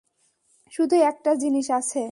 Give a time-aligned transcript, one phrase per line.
[0.73, 2.01] শুধু একটা জিনিস আছে।